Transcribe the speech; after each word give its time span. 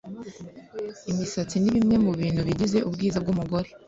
imisatsi 1.11 1.55
ni 1.59 1.71
bimwe 1.75 1.95
mu 2.05 2.11
bintu 2.21 2.41
bigize 2.47 2.77
ubwiza 2.89 3.17
bw'umugore 3.23 3.69